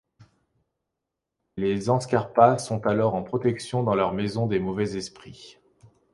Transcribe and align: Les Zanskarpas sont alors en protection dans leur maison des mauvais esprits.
Les 1.57 1.79
Zanskarpas 1.79 2.57
sont 2.57 2.87
alors 2.87 3.13
en 3.13 3.21
protection 3.21 3.83
dans 3.83 3.93
leur 3.93 4.13
maison 4.13 4.47
des 4.47 4.57
mauvais 4.57 4.95
esprits. 4.97 5.59